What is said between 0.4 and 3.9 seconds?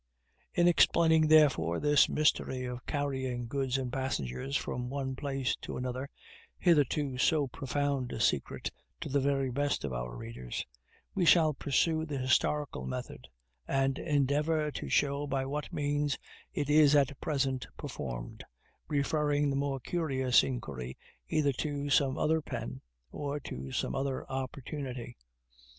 In explaining, therefore, this mystery of carrying goods